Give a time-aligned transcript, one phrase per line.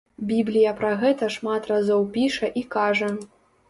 [0.29, 3.17] Біблія пра гэта шмат разоў піша і кажа.